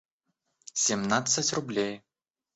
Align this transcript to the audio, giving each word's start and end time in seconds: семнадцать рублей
семнадцать 0.73 1.53
рублей 1.53 1.93